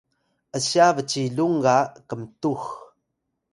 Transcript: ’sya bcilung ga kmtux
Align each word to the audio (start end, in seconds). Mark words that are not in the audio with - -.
’sya 0.65 0.87
bcilung 0.95 1.55
ga 1.63 1.77
kmtux 2.09 2.61